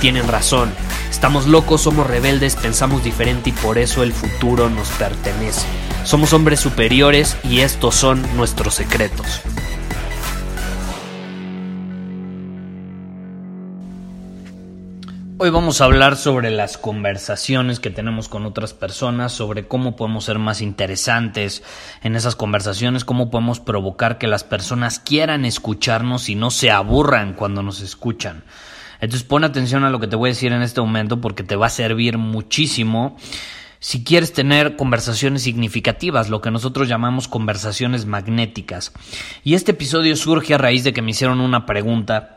tienen 0.00 0.26
razón. 0.26 0.72
Estamos 1.10 1.46
locos, 1.46 1.82
somos 1.82 2.06
rebeldes, 2.06 2.56
pensamos 2.56 3.04
diferente 3.04 3.50
y 3.50 3.52
por 3.52 3.78
eso 3.78 4.02
el 4.02 4.12
futuro 4.12 4.70
nos 4.70 4.88
pertenece. 4.90 5.66
Somos 6.04 6.32
hombres 6.32 6.58
superiores 6.58 7.36
y 7.44 7.60
estos 7.60 7.94
son 7.94 8.24
nuestros 8.36 8.74
secretos. 8.74 9.42
Hoy 15.42 15.48
vamos 15.48 15.80
a 15.80 15.84
hablar 15.86 16.16
sobre 16.16 16.50
las 16.50 16.76
conversaciones 16.76 17.80
que 17.80 17.88
tenemos 17.88 18.28
con 18.28 18.44
otras 18.44 18.74
personas, 18.74 19.32
sobre 19.32 19.66
cómo 19.66 19.96
podemos 19.96 20.24
ser 20.26 20.38
más 20.38 20.60
interesantes 20.60 21.62
en 22.02 22.14
esas 22.14 22.36
conversaciones, 22.36 23.06
cómo 23.06 23.30
podemos 23.30 23.58
provocar 23.58 24.18
que 24.18 24.26
las 24.26 24.44
personas 24.44 24.98
quieran 24.98 25.46
escucharnos 25.46 26.28
y 26.28 26.34
no 26.34 26.50
se 26.50 26.70
aburran 26.70 27.32
cuando 27.32 27.62
nos 27.62 27.80
escuchan. 27.80 28.44
Entonces 29.00 29.24
pon 29.24 29.44
atención 29.44 29.84
a 29.84 29.90
lo 29.90 30.00
que 30.00 30.06
te 30.06 30.16
voy 30.16 30.28
a 30.28 30.32
decir 30.32 30.52
en 30.52 30.62
este 30.62 30.80
momento 30.80 31.20
porque 31.20 31.42
te 31.42 31.56
va 31.56 31.66
a 31.66 31.70
servir 31.70 32.18
muchísimo 32.18 33.16
si 33.82 34.04
quieres 34.04 34.34
tener 34.34 34.76
conversaciones 34.76 35.42
significativas, 35.42 36.28
lo 36.28 36.42
que 36.42 36.50
nosotros 36.50 36.86
llamamos 36.86 37.28
conversaciones 37.28 38.04
magnéticas. 38.04 38.92
Y 39.42 39.54
este 39.54 39.70
episodio 39.70 40.16
surge 40.16 40.54
a 40.54 40.58
raíz 40.58 40.84
de 40.84 40.92
que 40.92 41.00
me 41.00 41.12
hicieron 41.12 41.40
una 41.40 41.64
pregunta 41.64 42.36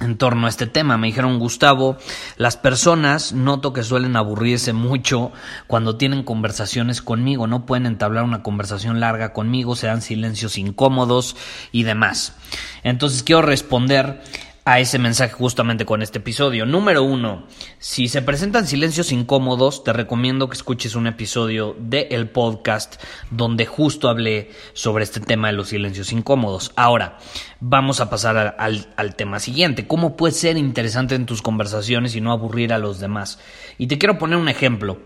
en 0.00 0.16
torno 0.16 0.46
a 0.46 0.50
este 0.50 0.66
tema. 0.66 0.98
Me 0.98 1.06
dijeron, 1.06 1.38
Gustavo, 1.38 1.96
las 2.36 2.56
personas 2.56 3.32
noto 3.32 3.72
que 3.72 3.84
suelen 3.84 4.16
aburrirse 4.16 4.72
mucho 4.72 5.32
cuando 5.68 5.96
tienen 5.96 6.24
conversaciones 6.24 7.02
conmigo, 7.02 7.46
no 7.46 7.64
pueden 7.64 7.86
entablar 7.86 8.24
una 8.24 8.42
conversación 8.42 8.98
larga 8.98 9.32
conmigo, 9.32 9.76
se 9.76 9.86
dan 9.86 10.02
silencios 10.02 10.58
incómodos 10.58 11.36
y 11.70 11.84
demás. 11.84 12.34
Entonces 12.82 13.22
quiero 13.22 13.42
responder 13.42 14.22
a 14.64 14.78
ese 14.78 14.98
mensaje 14.98 15.32
justamente 15.32 15.84
con 15.84 16.02
este 16.02 16.18
episodio. 16.18 16.66
Número 16.66 17.02
uno, 17.02 17.46
si 17.78 18.06
se 18.06 18.22
presentan 18.22 18.66
silencios 18.66 19.10
incómodos, 19.10 19.82
te 19.82 19.92
recomiendo 19.92 20.48
que 20.48 20.56
escuches 20.56 20.94
un 20.94 21.08
episodio 21.08 21.74
del 21.80 22.06
el 22.10 22.28
podcast 22.28 23.02
donde 23.30 23.66
justo 23.66 24.08
hablé 24.08 24.50
sobre 24.72 25.02
este 25.02 25.20
tema 25.20 25.48
de 25.48 25.54
los 25.54 25.68
silencios 25.68 26.12
incómodos. 26.12 26.72
Ahora, 26.76 27.18
vamos 27.58 28.00
a 28.00 28.08
pasar 28.08 28.54
al, 28.58 28.88
al 28.96 29.16
tema 29.16 29.40
siguiente. 29.40 29.86
¿Cómo 29.86 30.16
puedes 30.16 30.36
ser 30.36 30.56
interesante 30.56 31.16
en 31.16 31.26
tus 31.26 31.42
conversaciones 31.42 32.14
y 32.14 32.20
no 32.20 32.30
aburrir 32.30 32.72
a 32.72 32.78
los 32.78 33.00
demás? 33.00 33.40
Y 33.78 33.88
te 33.88 33.98
quiero 33.98 34.18
poner 34.18 34.38
un 34.38 34.48
ejemplo 34.48 35.00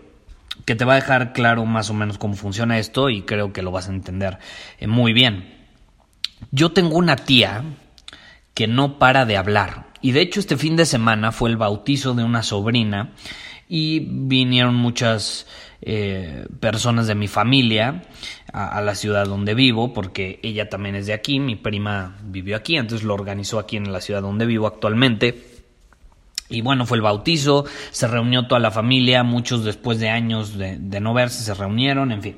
que 0.65 0.75
te 0.75 0.85
va 0.85 0.93
a 0.93 0.97
dejar 0.97 1.33
claro 1.33 1.65
más 1.65 1.89
o 1.89 1.93
menos 1.93 2.17
cómo 2.17 2.35
funciona 2.35 2.77
esto 2.77 3.09
y 3.09 3.23
creo 3.23 3.53
que 3.53 3.61
lo 3.61 3.71
vas 3.71 3.87
a 3.87 3.93
entender 3.93 4.37
eh, 4.79 4.87
muy 4.87 5.13
bien. 5.13 5.55
Yo 6.51 6.71
tengo 6.71 6.97
una 6.97 7.15
tía 7.15 7.63
que 8.57 8.65
no 8.65 8.97
para 8.97 9.25
de 9.25 9.37
hablar. 9.37 9.85
Y 10.01 10.13
de 10.13 10.21
hecho 10.21 10.39
este 10.39 10.57
fin 10.57 10.75
de 10.75 10.87
semana 10.87 11.31
fue 11.31 11.51
el 11.51 11.57
bautizo 11.57 12.15
de 12.15 12.23
una 12.23 12.41
sobrina 12.41 13.13
y 13.69 13.99
vinieron 13.99 14.73
muchas 14.73 15.45
eh, 15.83 16.47
personas 16.59 17.05
de 17.05 17.13
mi 17.13 17.27
familia 17.27 18.01
a, 18.51 18.81
la 18.81 18.95
ciudad 18.95 19.27
donde 19.27 19.53
vivo, 19.53 19.93
porque 19.93 20.39
ella 20.41 20.69
también 20.69 20.95
es 20.95 21.05
de 21.05 21.13
aquí, 21.13 21.39
mi 21.39 21.55
prima 21.55 22.17
vivió 22.23 22.55
aquí, 22.55 22.77
entonces 22.77 23.05
lo 23.05 23.13
organizó 23.13 23.59
aquí 23.59 23.77
en 23.77 23.93
la 23.93 24.01
ciudad 24.01 24.23
donde 24.23 24.47
vivo 24.47 24.65
actualmente. 24.65 25.39
Y 26.49 26.61
bueno, 26.61 26.87
fue 26.87 26.97
el 26.97 27.03
bautizo, 27.03 27.65
se 27.91 28.07
reunió 28.07 28.47
toda 28.47 28.59
la 28.59 28.71
familia, 28.71 29.21
muchos 29.21 29.65
después 29.65 29.99
de 29.99 30.09
años 30.09 30.57
de, 30.57 30.79
de 30.79 30.99
no 30.99 31.13
verse 31.13 31.43
se 31.43 31.53
reunieron, 31.53 32.11
en 32.11 32.23
fin. 32.23 32.37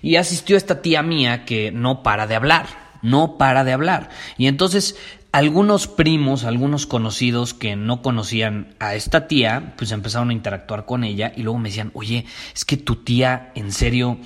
Y 0.00 0.14
asistió 0.14 0.56
esta 0.56 0.80
tía 0.80 1.02
mía 1.02 1.44
que 1.44 1.72
no 1.72 2.04
para 2.04 2.28
de 2.28 2.36
hablar, 2.36 2.66
no 3.02 3.36
para 3.36 3.64
de 3.64 3.72
hablar. 3.72 4.10
Y 4.38 4.46
entonces 4.46 4.96
algunos 5.36 5.86
primos, 5.86 6.44
algunos 6.44 6.86
conocidos 6.86 7.52
que 7.52 7.76
no 7.76 8.00
conocían 8.00 8.74
a 8.78 8.94
esta 8.94 9.28
tía, 9.28 9.74
pues 9.76 9.92
empezaron 9.92 10.30
a 10.30 10.32
interactuar 10.32 10.86
con 10.86 11.04
ella 11.04 11.34
y 11.36 11.42
luego 11.42 11.58
me 11.58 11.68
decían, 11.68 11.90
oye, 11.92 12.24
es 12.54 12.64
que 12.64 12.78
tu 12.78 12.96
tía, 12.96 13.52
en 13.54 13.70
serio, 13.70 14.16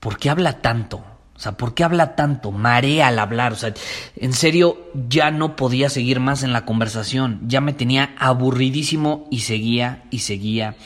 ¿por 0.00 0.18
qué 0.18 0.28
habla 0.28 0.60
tanto? 0.60 0.98
O 1.34 1.38
sea, 1.38 1.52
¿por 1.52 1.72
qué 1.72 1.82
habla 1.82 2.14
tanto? 2.14 2.52
Marea 2.52 3.08
al 3.08 3.18
hablar. 3.18 3.54
O 3.54 3.56
sea, 3.56 3.72
en 4.16 4.34
serio, 4.34 4.90
ya 5.08 5.30
no 5.30 5.56
podía 5.56 5.88
seguir 5.88 6.20
más 6.20 6.42
en 6.42 6.52
la 6.52 6.66
conversación. 6.66 7.40
Ya 7.46 7.62
me 7.62 7.72
tenía 7.72 8.14
aburridísimo 8.18 9.26
y 9.30 9.40
seguía 9.40 10.04
y 10.10 10.18
seguía 10.18 10.76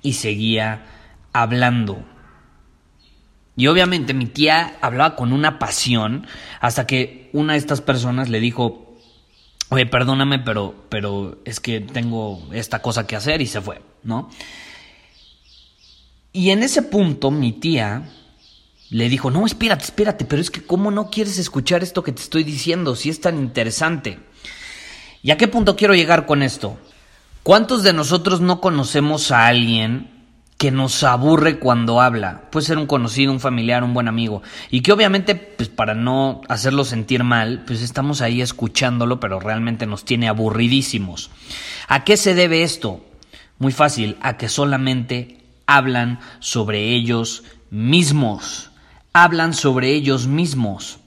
y 0.00 0.14
seguía 0.14 0.86
hablando. 1.34 2.02
Y 3.56 3.66
obviamente 3.66 4.14
mi 4.14 4.26
tía 4.26 4.76
hablaba 4.80 5.16
con 5.16 5.32
una 5.32 5.58
pasión 5.58 6.26
hasta 6.60 6.86
que 6.86 7.30
una 7.32 7.54
de 7.54 7.58
estas 7.58 7.80
personas 7.80 8.28
le 8.28 8.40
dijo, 8.40 8.96
oye, 9.68 9.86
perdóname, 9.86 10.38
pero, 10.38 10.74
pero 10.88 11.38
es 11.44 11.60
que 11.60 11.80
tengo 11.80 12.48
esta 12.52 12.80
cosa 12.80 13.06
que 13.06 13.16
hacer 13.16 13.40
y 13.40 13.46
se 13.46 13.60
fue, 13.60 13.82
¿no? 14.02 14.30
Y 16.32 16.50
en 16.50 16.62
ese 16.62 16.82
punto 16.82 17.30
mi 17.30 17.52
tía 17.52 18.08
le 18.90 19.08
dijo, 19.08 19.30
no, 19.30 19.46
espérate, 19.46 19.84
espérate, 19.84 20.24
pero 20.24 20.42
es 20.42 20.50
que 20.50 20.62
¿cómo 20.62 20.90
no 20.90 21.10
quieres 21.10 21.38
escuchar 21.38 21.82
esto 21.82 22.02
que 22.02 22.12
te 22.12 22.22
estoy 22.22 22.44
diciendo 22.44 22.96
si 22.96 23.10
es 23.10 23.20
tan 23.20 23.38
interesante? 23.38 24.18
¿Y 25.22 25.30
a 25.30 25.36
qué 25.36 25.48
punto 25.48 25.76
quiero 25.76 25.94
llegar 25.94 26.26
con 26.26 26.42
esto? 26.42 26.78
¿Cuántos 27.42 27.82
de 27.82 27.92
nosotros 27.92 28.40
no 28.40 28.60
conocemos 28.60 29.30
a 29.32 29.46
alguien 29.46 30.19
que 30.60 30.70
nos 30.70 31.04
aburre 31.04 31.58
cuando 31.58 32.02
habla. 32.02 32.42
Puede 32.50 32.66
ser 32.66 32.76
un 32.76 32.86
conocido, 32.86 33.32
un 33.32 33.40
familiar, 33.40 33.82
un 33.82 33.94
buen 33.94 34.08
amigo. 34.08 34.42
Y 34.70 34.82
que 34.82 34.92
obviamente, 34.92 35.34
pues 35.34 35.70
para 35.70 35.94
no 35.94 36.42
hacerlo 36.50 36.84
sentir 36.84 37.24
mal, 37.24 37.64
pues 37.66 37.80
estamos 37.80 38.20
ahí 38.20 38.42
escuchándolo, 38.42 39.20
pero 39.20 39.40
realmente 39.40 39.86
nos 39.86 40.04
tiene 40.04 40.28
aburridísimos. 40.28 41.30
¿A 41.88 42.04
qué 42.04 42.18
se 42.18 42.34
debe 42.34 42.62
esto? 42.62 43.02
Muy 43.58 43.72
fácil, 43.72 44.18
a 44.20 44.36
que 44.36 44.50
solamente 44.50 45.38
hablan 45.64 46.20
sobre 46.40 46.94
ellos 46.94 47.42
mismos. 47.70 48.70
Hablan 49.14 49.54
sobre 49.54 49.94
ellos 49.94 50.26
mismos. 50.26 50.99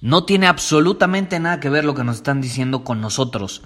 No 0.00 0.24
tiene 0.24 0.46
absolutamente 0.46 1.40
nada 1.40 1.58
que 1.58 1.70
ver 1.70 1.84
lo 1.84 1.94
que 1.94 2.04
nos 2.04 2.16
están 2.16 2.40
diciendo 2.40 2.84
con 2.84 3.00
nosotros. 3.00 3.62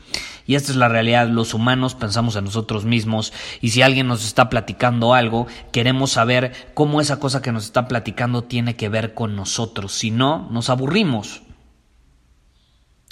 Y 0.47 0.55
esta 0.55 0.73
es 0.73 0.77
la 0.77 0.89
realidad, 0.89 1.29
los 1.29 1.53
humanos 1.53 1.95
pensamos 1.95 2.37
en 2.37 2.45
nosotros 2.45 2.87
mismos 2.87 3.33
y 3.61 3.71
si 3.71 3.83
alguien 3.83 4.09
nos 4.09 4.25
está 4.25 4.49
platicando 4.49 5.13
algo, 5.13 5.47
queremos 5.73 6.13
saber 6.13 6.73
cómo 6.75 7.01
esa 7.01 7.21
cosa 7.21 7.43
que 7.43 7.53
nos 7.53 7.65
está 7.65 7.87
platicando 7.87 8.45
tiene 8.45 8.77
que 8.77 8.89
ver 8.89 9.13
con 9.13 9.37
nosotros. 9.37 9.93
Si 9.93 10.11
no, 10.11 10.49
nos 10.51 10.71
aburrimos. 10.71 11.43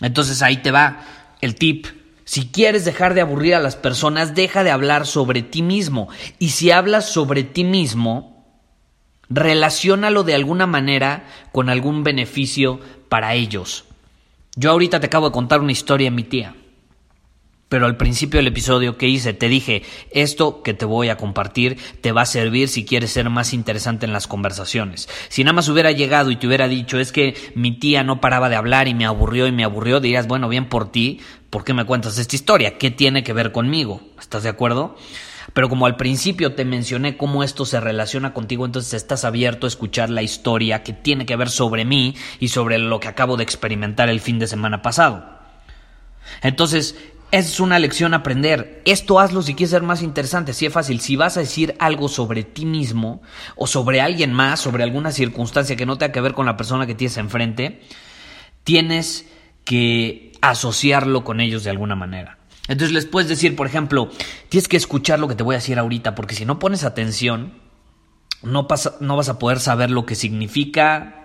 Entonces 0.00 0.40
ahí 0.40 0.58
te 0.58 0.70
va 0.70 1.00
el 1.42 1.56
tip. 1.56 1.86
Si 2.24 2.46
quieres 2.46 2.84
dejar 2.84 3.14
de 3.14 3.20
aburrir 3.20 3.54
a 3.54 3.60
las 3.60 3.76
personas, 3.76 4.34
deja 4.34 4.64
de 4.64 4.70
hablar 4.70 5.06
sobre 5.06 5.42
ti 5.42 5.62
mismo. 5.62 6.08
Y 6.38 6.50
si 6.50 6.70
hablas 6.70 7.10
sobre 7.10 7.42
ti 7.42 7.64
mismo, 7.64 8.29
relaciónalo 9.30 10.24
de 10.24 10.34
alguna 10.34 10.66
manera 10.66 11.24
con 11.52 11.70
algún 11.70 12.02
beneficio 12.02 12.80
para 13.08 13.34
ellos. 13.34 13.84
Yo 14.56 14.72
ahorita 14.72 15.00
te 15.00 15.06
acabo 15.06 15.28
de 15.28 15.32
contar 15.32 15.60
una 15.60 15.72
historia 15.72 16.10
de 16.10 16.16
mi 16.16 16.24
tía. 16.24 16.54
Pero 17.68 17.86
al 17.86 17.96
principio 17.96 18.38
del 18.38 18.48
episodio 18.48 18.98
que 18.98 19.06
hice 19.06 19.32
te 19.32 19.48
dije, 19.48 19.84
esto 20.10 20.64
que 20.64 20.74
te 20.74 20.84
voy 20.84 21.08
a 21.08 21.16
compartir 21.16 21.78
te 22.00 22.10
va 22.10 22.22
a 22.22 22.26
servir 22.26 22.68
si 22.68 22.84
quieres 22.84 23.12
ser 23.12 23.30
más 23.30 23.54
interesante 23.54 24.06
en 24.06 24.12
las 24.12 24.26
conversaciones. 24.26 25.08
Si 25.28 25.44
nada 25.44 25.52
más 25.52 25.68
hubiera 25.68 25.92
llegado 25.92 26.32
y 26.32 26.36
te 26.36 26.48
hubiera 26.48 26.66
dicho, 26.66 26.98
es 26.98 27.12
que 27.12 27.36
mi 27.54 27.70
tía 27.70 28.02
no 28.02 28.20
paraba 28.20 28.48
de 28.48 28.56
hablar 28.56 28.88
y 28.88 28.94
me 28.94 29.06
aburrió 29.06 29.46
y 29.46 29.52
me 29.52 29.62
aburrió, 29.62 30.00
dirías, 30.00 30.26
bueno, 30.26 30.48
bien 30.48 30.68
por 30.68 30.90
ti, 30.90 31.20
¿por 31.48 31.62
qué 31.62 31.72
me 31.72 31.84
cuentas 31.84 32.18
esta 32.18 32.34
historia? 32.34 32.76
¿Qué 32.76 32.90
tiene 32.90 33.22
que 33.22 33.32
ver 33.32 33.52
conmigo? 33.52 34.00
¿Estás 34.18 34.42
de 34.42 34.48
acuerdo? 34.48 34.96
Pero 35.52 35.68
como 35.68 35.86
al 35.86 35.96
principio 35.96 36.54
te 36.54 36.64
mencioné 36.64 37.16
cómo 37.16 37.42
esto 37.42 37.64
se 37.64 37.80
relaciona 37.80 38.32
contigo, 38.32 38.64
entonces 38.64 38.94
estás 38.94 39.24
abierto 39.24 39.66
a 39.66 39.68
escuchar 39.68 40.10
la 40.10 40.22
historia 40.22 40.82
que 40.82 40.92
tiene 40.92 41.26
que 41.26 41.36
ver 41.36 41.50
sobre 41.50 41.84
mí 41.84 42.14
y 42.38 42.48
sobre 42.48 42.78
lo 42.78 43.00
que 43.00 43.08
acabo 43.08 43.36
de 43.36 43.44
experimentar 43.44 44.08
el 44.08 44.20
fin 44.20 44.38
de 44.38 44.46
semana 44.46 44.82
pasado. 44.82 45.40
Entonces, 46.42 46.96
es 47.30 47.60
una 47.60 47.78
lección 47.78 48.14
aprender. 48.14 48.82
Esto 48.84 49.20
hazlo 49.20 49.42
si 49.42 49.54
quieres 49.54 49.70
ser 49.70 49.82
más 49.82 50.02
interesante. 50.02 50.52
Si 50.52 50.66
es 50.66 50.72
fácil. 50.72 51.00
Si 51.00 51.16
vas 51.16 51.36
a 51.36 51.40
decir 51.40 51.76
algo 51.78 52.08
sobre 52.08 52.42
ti 52.42 52.66
mismo 52.66 53.22
o 53.56 53.66
sobre 53.66 54.00
alguien 54.00 54.32
más, 54.32 54.60
sobre 54.60 54.82
alguna 54.82 55.12
circunstancia 55.12 55.76
que 55.76 55.86
no 55.86 55.96
tenga 55.96 56.12
que 56.12 56.20
ver 56.20 56.34
con 56.34 56.46
la 56.46 56.56
persona 56.56 56.86
que 56.86 56.94
tienes 56.94 57.16
enfrente, 57.18 57.82
tienes 58.64 59.28
que 59.64 60.32
asociarlo 60.40 61.22
con 61.22 61.40
ellos 61.40 61.62
de 61.62 61.70
alguna 61.70 61.94
manera. 61.94 62.39
Entonces 62.70 62.94
les 62.94 63.04
puedes 63.04 63.28
decir, 63.28 63.56
por 63.56 63.66
ejemplo, 63.66 64.10
tienes 64.48 64.68
que 64.68 64.76
escuchar 64.76 65.18
lo 65.18 65.26
que 65.26 65.34
te 65.34 65.42
voy 65.42 65.56
a 65.56 65.58
decir 65.58 65.76
ahorita, 65.76 66.14
porque 66.14 66.36
si 66.36 66.44
no 66.44 66.60
pones 66.60 66.84
atención, 66.84 67.52
no, 68.44 68.68
no 69.00 69.16
vas 69.16 69.28
a 69.28 69.38
poder 69.40 69.58
saber 69.58 69.90
lo 69.90 70.06
que 70.06 70.14
significa 70.14 71.19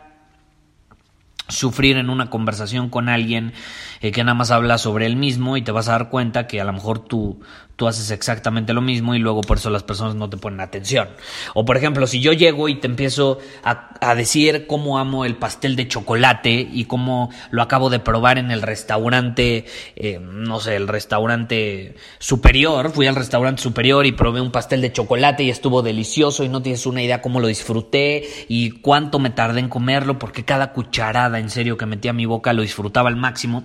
sufrir 1.48 1.98
en 1.98 2.10
una 2.10 2.30
conversación 2.30 2.90
con 2.90 3.10
alguien 3.10 3.54
eh, 4.02 4.12
que 4.12 4.24
nada 4.24 4.34
más 4.34 4.52
habla 4.52 4.78
sobre 4.78 5.06
él 5.06 5.16
mismo 5.16 5.58
y 5.58 5.62
te 5.62 5.72
vas 5.72 5.88
a 5.88 5.94
dar 5.94 6.10
cuenta 6.10 6.48
que 6.48 6.60
a 6.60 6.64
lo 6.64 6.74
mejor 6.74 7.00
tú, 7.00 7.40
tú 7.76 7.88
haces 7.88 8.12
exactamente 8.12 8.74
lo 8.74 8.82
mismo 8.82 9.16
y 9.16 9.20
luego 9.20 9.42
por 9.42 9.58
eso 9.58 9.70
las 9.70 9.84
personas 9.84 10.16
no 10.16 10.30
te 10.30 10.38
ponen 10.38 10.60
atención. 10.60 11.10
O 11.54 11.66
por 11.66 11.78
ejemplo, 11.78 12.08
si 12.08 12.20
yo 12.20 12.34
llego 12.34 12.70
y 12.70 12.80
te 12.80 12.88
empiezo 12.88 13.40
a, 13.64 13.90
a 14.02 14.16
decir 14.16 14.66
cómo 14.68 14.98
amo 14.98 15.26
el 15.26 15.36
pastel 15.36 15.76
de 15.76 15.88
chocolate 15.88 16.68
y 16.72 16.86
cómo 16.86 17.30
lo 17.52 17.62
acabo 17.62 17.90
de 17.90 18.00
probar 18.00 18.38
en 18.38 18.52
el 18.52 18.62
restaurante, 18.62 19.66
eh, 19.96 20.20
no 20.22 20.60
sé, 20.60 20.76
el 20.76 20.88
restaurante 20.88 21.96
superior, 22.20 22.92
fui 22.92 23.08
al 23.08 23.16
restaurante 23.16 23.62
superior 23.62 24.06
y 24.06 24.12
probé 24.12 24.42
un 24.42 24.52
pastel 24.52 24.82
de 24.82 24.92
chocolate 24.92 25.44
y 25.44 25.50
estuvo 25.50 25.82
delicioso 25.82 26.44
y 26.44 26.50
no 26.50 26.62
tienes 26.62 26.86
una 26.86 27.02
idea 27.02 27.22
cómo 27.22 27.40
lo 27.40 27.48
disfruté 27.48 28.28
y 28.48 28.72
cuánto 28.72 29.20
me 29.20 29.30
tardé 29.30 29.60
en 29.60 29.70
comerlo 29.70 30.18
porque 30.20 30.46
cada 30.46 30.74
cucharada 30.74 31.35
en 31.40 31.50
serio 31.50 31.78
que 31.78 31.86
metía 31.86 32.14
mi 32.14 32.26
boca 32.26 32.54
lo 32.54 32.62
disfrutaba 32.62 33.10
al 33.10 33.16
máximo, 33.16 33.64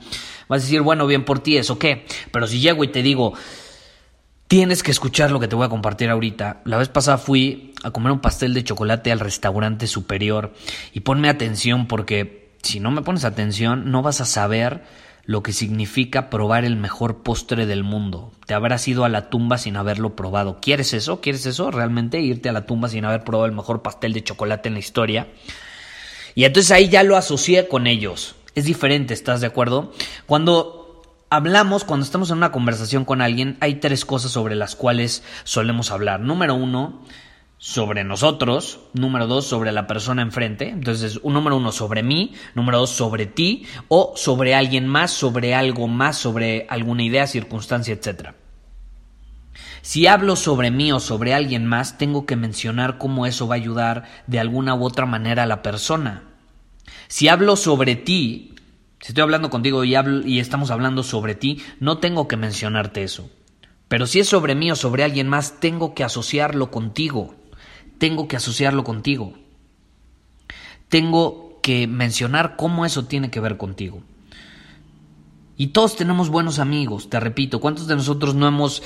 vas 0.49 0.63
a 0.63 0.65
decir, 0.65 0.83
bueno, 0.83 1.07
bien 1.07 1.25
por 1.25 1.41
ti, 1.41 1.57
¿eso 1.57 1.79
qué? 1.79 2.07
Pero 2.31 2.47
si 2.47 2.61
llego 2.61 2.85
y 2.85 2.89
te 2.89 3.03
digo, 3.03 3.35
tienes 4.51 4.83
que 4.83 4.91
escuchar 4.91 5.31
lo 5.31 5.39
que 5.39 5.49
te 5.49 5.55
voy 5.55 5.67
a 5.67 5.69
compartir 5.69 6.11
ahorita. 6.11 6.63
La 6.65 6.77
vez 6.77 6.89
pasada 6.89 7.19
fui 7.19 7.73
a 7.85 7.93
comer 7.93 8.13
un 8.13 8.21
pastel 8.21 8.53
de 8.53 8.65
chocolate 8.65 9.13
al 9.13 9.21
restaurante 9.21 9.87
superior 9.87 10.53
y 10.93 11.01
ponme 11.01 11.29
atención 11.29 11.87
porque 11.87 12.51
si 12.63 12.81
no 12.81 12.91
me 12.91 13.03
pones 13.03 13.25
atención 13.25 13.91
no 13.91 14.03
vas 14.03 14.21
a 14.21 14.25
saber 14.25 14.83
lo 15.25 15.45
que 15.45 15.53
significa 15.53 16.31
probar 16.31 16.65
el 16.65 16.77
mejor 16.77 17.23
postre 17.23 17.67
del 17.67 17.85
mundo. 17.85 18.33
Te 18.47 18.55
habrás 18.55 18.89
ido 18.89 19.05
a 19.05 19.09
la 19.09 19.31
tumba 19.31 19.59
sin 19.59 19.77
haberlo 19.77 20.17
probado. 20.17 20.59
¿Quieres 20.61 20.93
eso? 20.93 21.21
¿Quieres 21.21 21.47
eso? 21.47 21.71
¿Realmente 21.71 22.21
irte 22.21 22.49
a 22.49 22.53
la 22.53 22.67
tumba 22.67 22.89
sin 22.89 23.05
haber 23.05 23.23
probado 23.23 23.47
el 23.47 23.55
mejor 23.55 23.83
pastel 23.83 24.13
de 24.13 24.25
chocolate 24.25 24.69
en 24.69 24.75
la 24.75 24.81
historia? 24.81 25.29
Y 26.35 26.45
entonces 26.45 26.73
ahí 26.73 26.89
ya 26.89 27.03
lo 27.03 27.17
asocié 27.17 27.69
con 27.69 27.87
ellos. 27.87 28.37
Es 28.55 28.65
diferente, 28.65 29.15
¿estás 29.15 29.41
de 29.41 29.47
acuerdo? 29.47 29.93
Cuando 30.27 31.03
hablamos, 31.31 31.85
cuando 31.85 32.05
estamos 32.05 32.31
en 32.31 32.39
una 32.39 32.53
conversación 32.53 33.05
con 33.05 33.23
alguien, 33.23 33.57
hay 33.61 33.77
tres 33.77 34.05
cosas 34.05 34.33
sobre 34.33 34.57
las 34.57 34.77
cuales 34.77 35.23
solemos 35.45 35.91
hablar. 35.91 36.21
Número 36.21 36.55
uno, 36.55 37.03
sobre 37.63 38.05
nosotros, 38.05 38.81
número 38.95 39.27
dos, 39.27 39.47
sobre 39.47 39.71
la 39.71 39.87
persona 39.87 40.23
enfrente, 40.23 40.71
entonces 40.71 41.21
un 41.23 41.35
número 41.35 41.59
uno 41.59 41.73
sobre 41.73 42.03
mí, 42.03 42.33
número 42.55 42.79
dos 42.79 42.91
sobre 42.91 43.27
ti 43.27 43.67
o 43.89 44.15
sobre 44.17 44.55
alguien 44.55 44.87
más, 44.89 45.11
sobre 45.11 45.55
algo 45.55 45.87
más, 45.87 46.17
sobre 46.17 46.67
alguna 46.71 47.03
idea, 47.03 47.27
circunstancia, 47.27 47.93
etc. 47.93 48.31
Si 49.83 50.07
hablo 50.07 50.37
sobre 50.37 50.71
mí 50.71 50.93
o 50.93 51.01
sobre 51.01 51.35
alguien 51.35 51.67
más, 51.67 51.97
tengo 51.97 52.27
que 52.27 52.37
mencionar 52.37 52.99
cómo 52.99 53.27
eso 53.27 53.49
va 53.49 53.55
a 53.55 53.59
ayudar 53.59 54.05
de 54.27 54.39
alguna 54.39 54.75
u 54.75 54.85
otra 54.85 55.07
manera 55.07 55.45
a 55.45 55.47
la 55.47 55.63
persona. 55.63 56.25
Si 57.09 57.29
hablo 57.29 57.57
sobre 57.57 57.97
ti, 57.97 58.55
si 59.01 59.09
estoy 59.09 59.23
hablando 59.23 59.49
contigo 59.49 59.83
y, 59.85 59.95
hablo, 59.95 60.27
y 60.27 60.39
estamos 60.41 60.71
hablando 60.71 61.03
sobre 61.03 61.35
ti, 61.35 61.63
no 61.81 61.99
tengo 61.99 62.29
que 62.29 62.37
mencionarte 62.37 63.03
eso. 63.03 63.31
Pero 63.89 64.07
si 64.07 64.21
es 64.21 64.29
sobre 64.29 64.55
mí 64.55 64.71
o 64.71 64.77
sobre 64.77 65.03
alguien 65.03 65.29
más, 65.29 65.59
tengo 65.59 65.95
que 65.95 66.05
asociarlo 66.05 66.71
contigo. 66.71 67.35
Tengo 67.99 68.29
que 68.29 68.37
asociarlo 68.37 68.85
contigo. 68.85 69.35
Tengo 70.89 71.59
que 71.63 71.87
mencionar 71.87 72.57
cómo 72.57 72.85
eso 72.85 73.07
tiene 73.07 73.31
que 73.31 73.41
ver 73.41 73.57
contigo. 73.57 74.03
Y 75.61 75.67
todos 75.67 75.95
tenemos 75.95 76.31
buenos 76.31 76.59
amigos, 76.59 77.11
te 77.11 77.21
repito, 77.21 77.61
¿cuántos 77.61 77.87
de 77.87 77.95
nosotros 77.95 78.35
no 78.35 78.49
hemos 78.49 78.83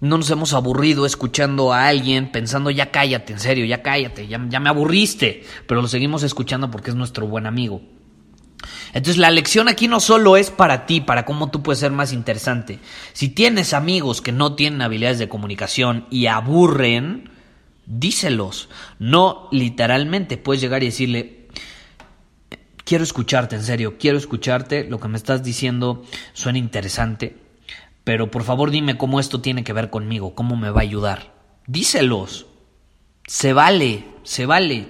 no 0.00 0.18
nos 0.18 0.28
hemos 0.28 0.52
aburrido 0.52 1.06
escuchando 1.06 1.72
a 1.72 1.88
alguien 1.88 2.30
pensando 2.30 2.68
ya 2.70 2.90
cállate, 2.90 3.32
en 3.32 3.40
serio, 3.40 3.64
ya 3.64 3.80
cállate, 3.80 4.28
ya, 4.28 4.38
ya 4.50 4.60
me 4.60 4.68
aburriste, 4.68 5.44
pero 5.66 5.80
lo 5.80 5.88
seguimos 5.88 6.22
escuchando 6.24 6.70
porque 6.70 6.90
es 6.90 6.96
nuestro 6.96 7.26
buen 7.26 7.46
amigo. 7.46 7.80
Entonces 8.88 9.16
la 9.16 9.30
lección 9.30 9.68
aquí 9.68 9.88
no 9.88 10.00
solo 10.00 10.36
es 10.36 10.50
para 10.50 10.84
ti, 10.84 11.00
para 11.00 11.24
cómo 11.24 11.50
tú 11.50 11.62
puedes 11.62 11.78
ser 11.78 11.92
más 11.92 12.12
interesante. 12.12 12.78
Si 13.14 13.30
tienes 13.30 13.72
amigos 13.72 14.20
que 14.20 14.32
no 14.32 14.54
tienen 14.54 14.82
habilidades 14.82 15.18
de 15.18 15.30
comunicación 15.30 16.04
y 16.10 16.26
aburren, 16.26 17.30
díselos. 17.86 18.68
No 18.98 19.48
literalmente 19.50 20.36
puedes 20.36 20.60
llegar 20.60 20.82
y 20.82 20.86
decirle, 20.88 21.37
quiero 22.88 23.04
escucharte, 23.04 23.56
en 23.56 23.62
serio, 23.62 23.96
quiero 23.98 24.16
escucharte, 24.16 24.84
lo 24.84 24.98
que 24.98 25.08
me 25.08 25.18
estás 25.18 25.42
diciendo 25.42 26.04
suena 26.32 26.58
interesante 26.58 27.48
pero 28.08 28.30
por 28.30 28.42
favor 28.42 28.70
dime 28.70 28.96
cómo 28.96 29.20
esto 29.20 29.42
tiene 29.42 29.64
que 29.64 29.74
ver 29.74 29.90
conmigo, 29.90 30.34
cómo 30.34 30.56
me 30.56 30.70
va 30.70 30.80
a 30.80 30.82
ayudar. 30.82 31.34
Díselos. 31.66 32.46
Se 33.26 33.52
vale, 33.52 34.06
se 34.22 34.46
vale. 34.46 34.88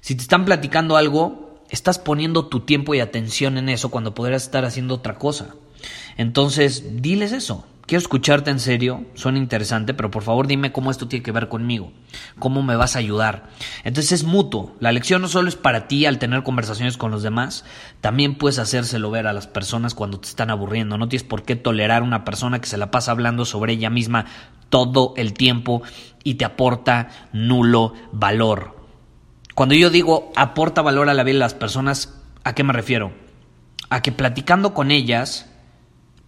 Si 0.00 0.14
te 0.14 0.22
están 0.22 0.44
platicando 0.44 0.96
algo, 0.96 1.64
estás 1.70 1.98
poniendo 1.98 2.46
tu 2.46 2.60
tiempo 2.60 2.94
y 2.94 3.00
atención 3.00 3.58
en 3.58 3.68
eso 3.68 3.90
cuando 3.90 4.14
podrías 4.14 4.44
estar 4.44 4.64
haciendo 4.64 4.94
otra 4.94 5.16
cosa. 5.16 5.56
Entonces, 6.16 7.02
diles 7.02 7.32
eso. 7.32 7.66
Quiero 7.86 8.00
escucharte 8.00 8.50
en 8.50 8.58
serio, 8.58 9.06
suena 9.14 9.38
interesante, 9.38 9.94
pero 9.94 10.10
por 10.10 10.24
favor 10.24 10.48
dime 10.48 10.72
cómo 10.72 10.90
esto 10.90 11.06
tiene 11.06 11.22
que 11.22 11.30
ver 11.30 11.48
conmigo, 11.48 11.92
cómo 12.40 12.64
me 12.64 12.74
vas 12.74 12.96
a 12.96 12.98
ayudar. 12.98 13.48
Entonces 13.84 14.10
es 14.10 14.24
mutuo, 14.24 14.74
la 14.80 14.90
lección 14.90 15.22
no 15.22 15.28
solo 15.28 15.48
es 15.48 15.54
para 15.54 15.86
ti 15.86 16.04
al 16.04 16.18
tener 16.18 16.42
conversaciones 16.42 16.96
con 16.96 17.12
los 17.12 17.22
demás, 17.22 17.64
también 18.00 18.34
puedes 18.34 18.58
hacérselo 18.58 19.12
ver 19.12 19.28
a 19.28 19.32
las 19.32 19.46
personas 19.46 19.94
cuando 19.94 20.18
te 20.18 20.26
están 20.26 20.50
aburriendo. 20.50 20.98
No 20.98 21.08
tienes 21.08 21.22
por 21.22 21.44
qué 21.44 21.54
tolerar 21.54 22.02
una 22.02 22.24
persona 22.24 22.60
que 22.60 22.66
se 22.66 22.76
la 22.76 22.90
pasa 22.90 23.12
hablando 23.12 23.44
sobre 23.44 23.74
ella 23.74 23.88
misma 23.88 24.26
todo 24.68 25.14
el 25.16 25.32
tiempo 25.32 25.82
y 26.24 26.34
te 26.34 26.44
aporta 26.44 27.10
nulo 27.32 27.94
valor. 28.10 28.74
Cuando 29.54 29.76
yo 29.76 29.90
digo 29.90 30.32
aporta 30.34 30.82
valor 30.82 31.08
a 31.08 31.14
la 31.14 31.22
vida 31.22 31.34
de 31.34 31.38
las 31.38 31.54
personas, 31.54 32.20
¿a 32.42 32.52
qué 32.52 32.64
me 32.64 32.72
refiero? 32.72 33.12
A 33.90 34.02
que 34.02 34.10
platicando 34.10 34.74
con 34.74 34.90
ellas, 34.90 35.46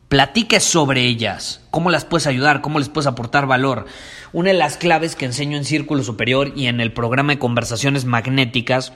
platiques 0.09 0.65
sobre 0.65 1.03
ellas, 1.05 1.61
cómo 1.71 1.91
las 1.91 2.05
puedes 2.05 2.27
ayudar, 2.27 2.61
cómo 2.63 2.79
les 2.79 2.89
puedes 2.89 3.07
aportar 3.07 3.47
valor. 3.47 3.87
Una 4.33 4.51
de 4.51 4.57
las 4.57 4.77
claves 4.77 5.15
que 5.15 5.27
enseño 5.27 5.57
en 5.57 5.65
Círculo 5.65 6.03
Superior 6.03 6.53
y 6.57 6.67
en 6.67 6.81
el 6.81 6.93
programa 6.93 7.35
de 7.35 7.39
conversaciones 7.39 8.05
magnéticas 8.05 8.93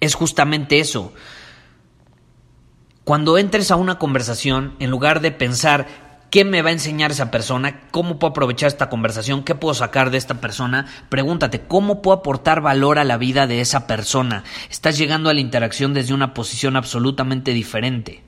es 0.00 0.14
justamente 0.14 0.80
eso. 0.80 1.12
Cuando 3.04 3.38
entres 3.38 3.70
a 3.70 3.76
una 3.76 3.98
conversación, 3.98 4.74
en 4.80 4.90
lugar 4.90 5.20
de 5.20 5.30
pensar 5.30 5.86
qué 6.30 6.44
me 6.44 6.62
va 6.62 6.70
a 6.70 6.72
enseñar 6.72 7.10
esa 7.10 7.30
persona, 7.30 7.80
cómo 7.90 8.18
puedo 8.18 8.32
aprovechar 8.32 8.68
esta 8.68 8.90
conversación, 8.90 9.44
qué 9.44 9.54
puedo 9.54 9.72
sacar 9.72 10.10
de 10.10 10.18
esta 10.18 10.40
persona, 10.40 10.86
pregúntate 11.08 11.60
cómo 11.62 12.02
puedo 12.02 12.18
aportar 12.18 12.60
valor 12.60 12.98
a 12.98 13.04
la 13.04 13.16
vida 13.16 13.46
de 13.46 13.60
esa 13.60 13.86
persona. 13.86 14.44
Estás 14.68 14.98
llegando 14.98 15.30
a 15.30 15.34
la 15.34 15.40
interacción 15.40 15.94
desde 15.94 16.12
una 16.12 16.34
posición 16.34 16.76
absolutamente 16.76 17.52
diferente 17.52 18.27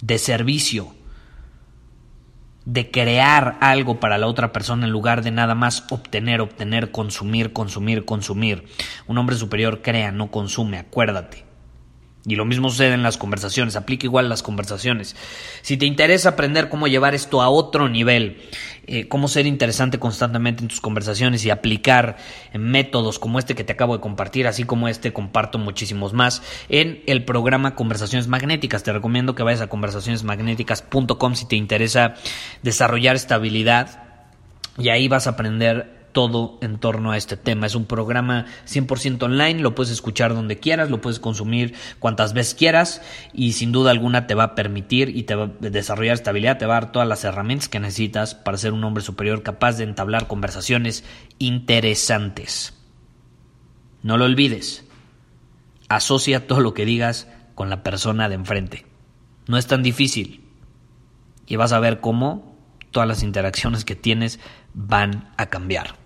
de 0.00 0.18
servicio, 0.18 0.94
de 2.66 2.90
crear 2.90 3.56
algo 3.60 4.00
para 4.00 4.18
la 4.18 4.26
otra 4.26 4.52
persona 4.52 4.86
en 4.86 4.92
lugar 4.92 5.22
de 5.22 5.30
nada 5.30 5.54
más 5.54 5.84
obtener, 5.90 6.40
obtener, 6.40 6.90
consumir, 6.90 7.52
consumir, 7.52 8.04
consumir. 8.04 8.64
Un 9.06 9.18
hombre 9.18 9.36
superior 9.36 9.82
crea, 9.82 10.12
no 10.12 10.30
consume, 10.30 10.78
acuérdate. 10.78 11.45
Y 12.28 12.34
lo 12.34 12.44
mismo 12.44 12.70
sucede 12.70 12.94
en 12.94 13.04
las 13.04 13.18
conversaciones, 13.18 13.76
aplica 13.76 14.06
igual 14.06 14.28
las 14.28 14.42
conversaciones. 14.42 15.14
Si 15.62 15.76
te 15.76 15.86
interesa 15.86 16.30
aprender 16.30 16.68
cómo 16.68 16.88
llevar 16.88 17.14
esto 17.14 17.40
a 17.40 17.48
otro 17.48 17.88
nivel, 17.88 18.38
eh, 18.88 19.06
cómo 19.06 19.28
ser 19.28 19.46
interesante 19.46 20.00
constantemente 20.00 20.62
en 20.62 20.68
tus 20.68 20.80
conversaciones 20.80 21.44
y 21.44 21.50
aplicar 21.50 22.16
métodos 22.52 23.20
como 23.20 23.38
este 23.38 23.54
que 23.54 23.62
te 23.62 23.72
acabo 23.72 23.96
de 23.96 24.00
compartir, 24.00 24.48
así 24.48 24.64
como 24.64 24.88
este, 24.88 25.12
comparto 25.12 25.58
muchísimos 25.58 26.12
más 26.14 26.42
en 26.68 27.02
el 27.06 27.24
programa 27.24 27.76
Conversaciones 27.76 28.26
Magnéticas. 28.26 28.82
Te 28.82 28.92
recomiendo 28.92 29.36
que 29.36 29.44
vayas 29.44 29.60
a 29.60 29.68
conversacionesmagnéticas.com 29.68 31.34
si 31.34 31.46
te 31.46 31.56
interesa 31.56 32.14
desarrollar 32.62 33.14
esta 33.14 33.36
habilidad 33.36 34.02
y 34.78 34.88
ahí 34.88 35.08
vas 35.08 35.26
a 35.26 35.30
aprender 35.30 35.95
todo 36.16 36.56
en 36.62 36.78
torno 36.78 37.12
a 37.12 37.18
este 37.18 37.36
tema. 37.36 37.66
Es 37.66 37.74
un 37.74 37.84
programa 37.84 38.46
100% 38.66 39.22
online, 39.22 39.60
lo 39.60 39.74
puedes 39.74 39.92
escuchar 39.92 40.32
donde 40.32 40.58
quieras, 40.58 40.88
lo 40.88 41.02
puedes 41.02 41.20
consumir 41.20 41.74
cuantas 41.98 42.32
veces 42.32 42.54
quieras 42.54 43.02
y 43.34 43.52
sin 43.52 43.70
duda 43.70 43.90
alguna 43.90 44.26
te 44.26 44.34
va 44.34 44.44
a 44.44 44.54
permitir 44.54 45.14
y 45.14 45.24
te 45.24 45.34
va 45.34 45.44
a 45.44 45.50
desarrollar 45.60 46.14
estabilidad, 46.14 46.56
te 46.56 46.64
va 46.64 46.78
a 46.78 46.80
dar 46.80 46.92
todas 46.92 47.06
las 47.06 47.22
herramientas 47.24 47.68
que 47.68 47.80
necesitas 47.80 48.34
para 48.34 48.56
ser 48.56 48.72
un 48.72 48.82
hombre 48.82 49.04
superior 49.04 49.42
capaz 49.42 49.76
de 49.76 49.84
entablar 49.84 50.26
conversaciones 50.26 51.04
interesantes. 51.38 52.72
No 54.02 54.16
lo 54.16 54.24
olvides. 54.24 54.86
Asocia 55.90 56.46
todo 56.46 56.60
lo 56.60 56.72
que 56.72 56.86
digas 56.86 57.28
con 57.54 57.68
la 57.68 57.82
persona 57.82 58.30
de 58.30 58.36
enfrente. 58.36 58.86
No 59.48 59.58
es 59.58 59.66
tan 59.66 59.82
difícil. 59.82 60.40
y 61.46 61.56
vas 61.56 61.72
a 61.72 61.78
ver 61.78 62.00
cómo 62.00 62.56
todas 62.90 63.06
las 63.06 63.22
interacciones 63.22 63.84
que 63.84 63.96
tienes 63.96 64.40
van 64.72 65.28
a 65.36 65.50
cambiar. 65.50 66.05